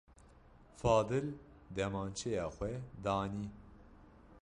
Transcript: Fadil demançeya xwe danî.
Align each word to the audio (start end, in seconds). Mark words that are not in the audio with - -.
Fadil 0.81 1.27
demançeya 1.75 2.45
xwe 2.55 2.71
danî. 3.03 3.47